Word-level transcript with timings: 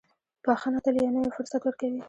•بښنه 0.45 0.79
تل 0.85 0.95
یو 1.03 1.13
نوی 1.15 1.31
فرصت 1.37 1.61
ورکوي. 1.63 1.99